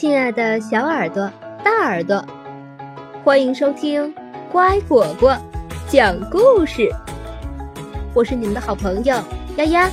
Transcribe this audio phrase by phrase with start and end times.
[0.00, 1.28] 亲爱的小耳朵、
[1.64, 2.24] 大耳朵，
[3.24, 4.14] 欢迎收听
[4.48, 5.36] 乖果果
[5.90, 6.88] 讲故事。
[8.14, 9.16] 我是你们的好朋友
[9.56, 9.90] 丫丫。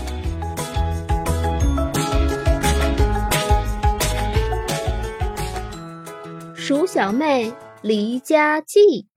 [6.53, 7.51] 鼠小妹
[7.81, 9.07] 离家记。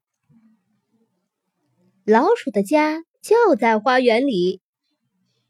[2.06, 4.62] 老鼠的家就在花园里，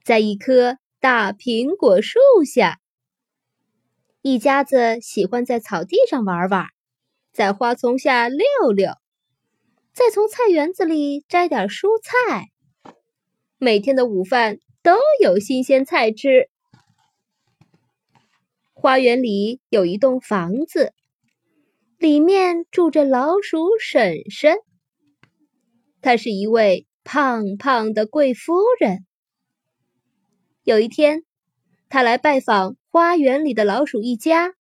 [0.03, 2.81] 在一棵大苹果树下。
[4.21, 6.67] 一家子喜欢在草地上玩玩，
[7.33, 8.45] 在花丛下溜
[8.75, 8.91] 溜，
[9.93, 12.49] 再从菜园子里摘点蔬菜。
[13.59, 16.51] 每天的午饭都有新鲜菜吃。
[18.75, 20.93] 花园里有一栋房子，
[21.97, 24.57] 里面住着老鼠婶婶。
[26.01, 29.05] 她是一位胖胖的贵夫人。
[30.65, 31.25] 有一天，
[31.89, 32.77] 他来拜访。
[32.91, 34.55] 花园里的老鼠一家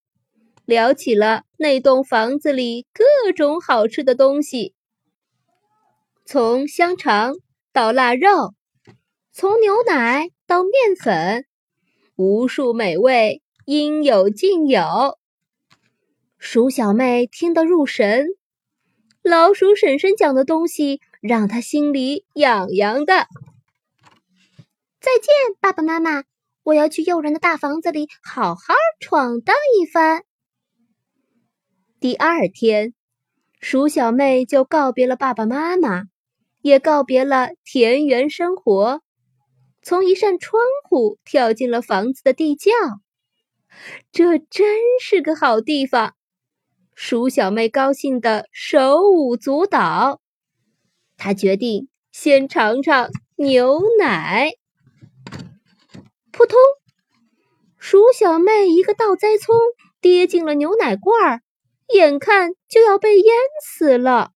[0.65, 4.75] 聊起了那栋房子里各种好吃的东西，
[6.25, 7.35] 从香肠
[7.73, 8.55] 到腊肉，
[9.33, 11.47] 从牛奶到面粉，
[12.17, 15.19] 无数美味应有尽有。
[16.39, 18.29] 鼠小妹听得入神，
[19.23, 23.27] 老鼠婶婶讲的东西让她心里痒痒的。
[25.01, 26.23] 再见，爸爸妈妈。
[26.69, 30.22] 我要去诱人的大房子里好好闯荡一番。
[31.98, 32.92] 第二天，
[33.58, 36.02] 鼠小妹就告别了爸爸妈妈，
[36.61, 39.00] 也告别了田园生活，
[39.80, 42.70] 从一扇窗户跳进了房子的地窖。
[44.12, 46.12] 这真是个好地方！
[46.94, 50.20] 鼠小妹高兴的手舞足蹈。
[51.16, 54.50] 她决定先尝尝牛奶。
[56.39, 56.56] 扑通！
[57.78, 59.56] 鼠小妹一个倒栽葱，
[60.00, 61.42] 跌进了牛奶罐儿，
[61.92, 64.30] 眼看就要被淹死了。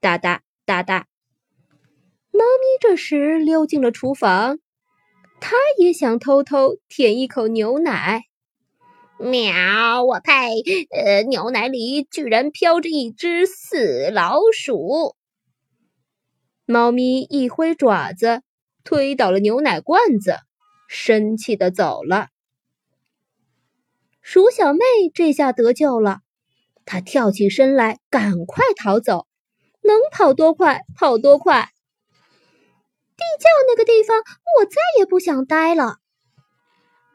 [0.00, 1.06] 哒哒哒哒！
[2.32, 4.58] 猫咪这时溜进了厨房，
[5.38, 8.24] 它也想偷偷舔一口牛奶。
[9.18, 10.02] 喵！
[10.02, 10.32] 我呸！
[10.90, 15.14] 呃，牛奶里居然飘着一只死老鼠。
[16.66, 18.42] 猫咪一挥爪子，
[18.82, 20.38] 推倒了牛奶罐子。
[20.88, 22.28] 生气的走了。
[24.22, 24.80] 鼠小妹
[25.14, 26.22] 这下得救了，
[26.84, 29.26] 她跳起身来，赶快逃走，
[29.82, 31.70] 能跑多快跑多快。
[33.16, 35.96] 地窖那个地方，我再也不想待了。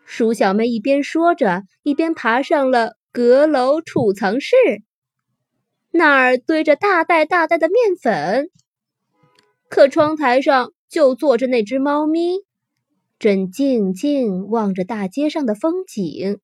[0.06, 4.56] 鼠小妹一边说着，一边爬上了阁楼储藏室，
[5.92, 8.50] 那儿堆着大袋大袋的面粉，
[9.70, 12.40] 可窗台上就坐着那只猫咪。
[13.24, 16.42] 正静静望着大街上的风景。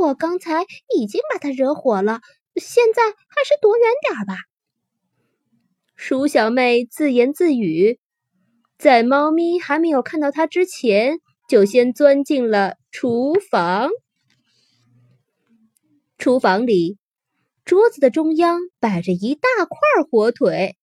[0.00, 0.64] 我刚才
[0.96, 2.22] 已经把它惹火了，
[2.54, 4.34] 现在还是躲远点吧。
[5.94, 8.00] 鼠小妹自言自语，
[8.78, 11.18] 在猫咪还没有看到它之前，
[11.50, 13.90] 就先钻进了厨房。
[16.16, 16.96] 厨房里，
[17.66, 19.78] 桌子的中央摆着一大块
[20.10, 20.78] 火腿。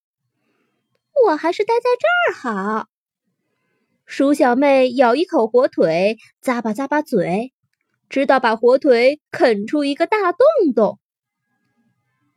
[1.26, 2.93] 我还是待在这儿好。
[4.06, 7.54] 鼠小妹咬一口火腿，咂巴咂巴嘴，
[8.10, 11.00] 直到把火腿啃出一个大洞洞。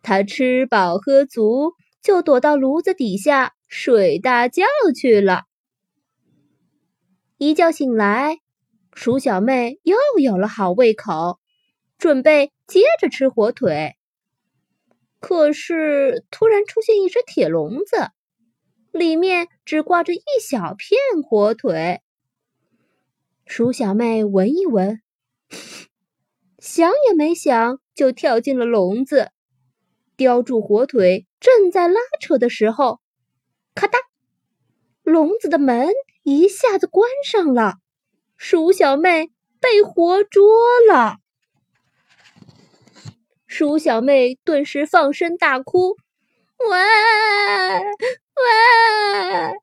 [0.03, 1.73] 她吃饱喝足，
[2.03, 4.63] 就躲到炉子底下睡大觉
[4.95, 5.43] 去了。
[7.37, 8.39] 一觉醒来，
[8.95, 11.39] 鼠小妹又有了好胃口，
[11.99, 13.97] 准备接着吃火腿。
[15.19, 18.11] 可是，突然出现一只铁笼子。
[18.97, 22.01] 里面只挂着一小片火腿。
[23.45, 25.01] 鼠小妹闻一闻，
[26.59, 29.31] 想也没想就跳进了笼子，
[30.17, 31.27] 叼住火腿。
[31.39, 33.01] 正在拉扯的时候，
[33.75, 33.99] 咔嗒，
[35.05, 35.91] 笼子的门
[36.25, 37.75] 一下子关上了。
[38.37, 40.45] 鼠小妹被活捉
[40.91, 41.19] 了。
[43.47, 45.97] 鼠小妹顿时放声大哭。
[46.59, 48.47] 喂喂！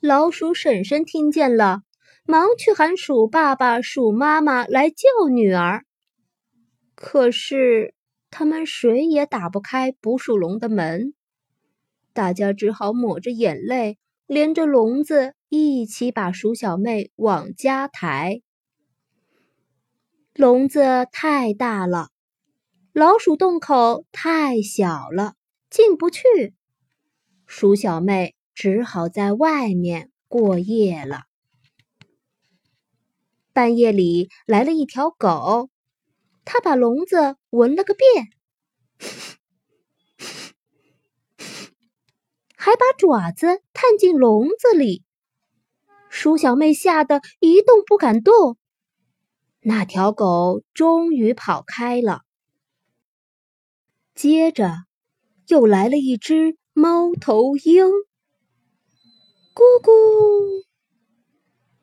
[0.00, 1.82] 老鼠婶婶听见了，
[2.24, 5.84] 忙去喊鼠爸爸、鼠妈妈来救女儿。
[6.94, 7.94] 可是
[8.30, 11.14] 他们谁也打不开捕鼠笼的门，
[12.12, 18.42] 大家只好抹着眼泪，连着笼子一起把鼠小妹往家抬。
[20.34, 22.10] 笼子太大了。
[22.92, 25.34] 老鼠洞口太小了，
[25.70, 26.54] 进不去。
[27.50, 31.22] 鼠小妹只好在外面过夜了。
[33.54, 35.70] 半夜里来了一条狗，
[36.44, 38.28] 它把笼子闻了个遍，
[42.54, 45.02] 还把爪子探进笼子里。
[46.10, 48.58] 鼠小妹吓得一动不敢动。
[49.60, 52.20] 那条狗终于跑开了。
[54.14, 54.84] 接着，
[55.46, 57.86] 又来了一只猫头鹰，
[59.52, 60.62] 咕咕，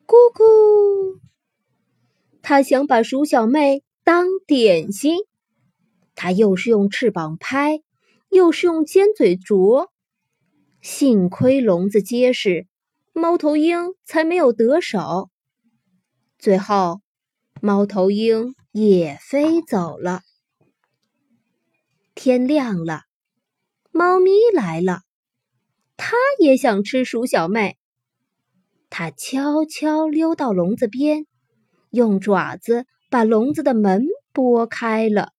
[0.06, 1.20] 咕咕。
[2.40, 5.18] 它想把鼠小妹当点心，
[6.14, 7.82] 它又是用翅膀拍，
[8.30, 9.92] 又是用尖嘴啄。
[10.80, 12.66] 幸亏笼子结实，
[13.12, 15.28] 猫头鹰才没有得手。
[16.38, 17.02] 最后。
[17.62, 20.20] 猫头鹰也飞走了。
[22.14, 23.05] 天亮了，
[23.96, 25.02] 猫咪来了，
[25.96, 27.78] 它也想吃鼠小妹。
[28.90, 31.26] 它悄悄溜到笼子边，
[31.90, 35.32] 用爪子把笼子的门拨开了。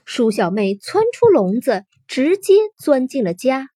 [0.03, 3.69] 鼠小妹窜出笼子，直接钻进了家。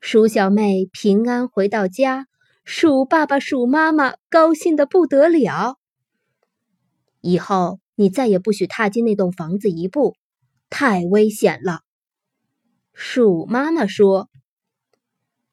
[0.00, 2.26] 鼠小妹平安回到家，
[2.64, 5.78] 鼠爸爸、鼠妈妈高兴的不得了。
[7.20, 10.16] 以后你再也不许踏进那栋房子一步，
[10.68, 11.82] 太危险了。
[12.92, 14.28] 鼠妈妈说：“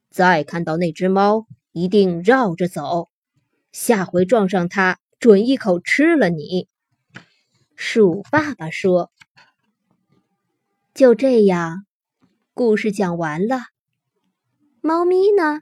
[0.10, 3.10] 再看到那只猫，一定绕着走，
[3.72, 6.68] 下回撞上它，准一口吃了你。”
[7.76, 9.12] 鼠爸爸说
[10.94, 11.86] ：“就这样，
[12.54, 13.62] 故事讲完了。”
[14.82, 15.62] 猫咪呢，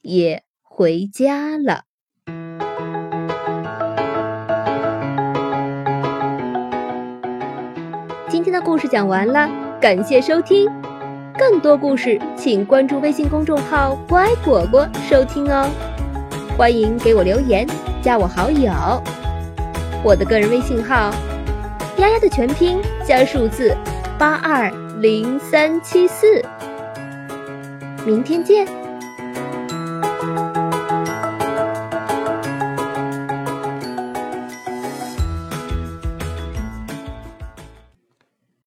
[0.00, 1.87] 也回家了。
[8.60, 9.48] 故事讲完了，
[9.80, 10.68] 感谢收听。
[11.38, 15.68] 更多故事，请关注微信公众号“乖果果”收听哦。
[16.56, 17.66] 欢迎给我留言，
[18.02, 18.72] 加我好友。
[20.02, 21.12] 我的个人微信号：
[21.98, 23.76] 丫丫的全拼加数字
[24.18, 24.70] 八二
[25.00, 26.44] 零三七四。
[28.04, 28.66] 明天见。